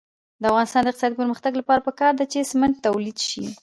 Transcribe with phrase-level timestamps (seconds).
[0.41, 3.43] د افغانستان د اقتصادي پرمختګ لپاره پکار ده چې سمنټ تولید شي.